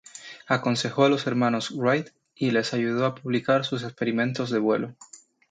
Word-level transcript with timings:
Aconsejó 0.47 1.03
a 1.05 1.09
los 1.09 1.27
hermanos 1.27 1.69
Wright 1.77 2.07
y 2.33 2.49
les 2.49 2.73
ayudó 2.73 3.05
a 3.05 3.13
publicar 3.13 3.65
sus 3.65 3.83
experimentos 3.83 4.49
de 4.49 4.57
vuelo. 4.57 4.95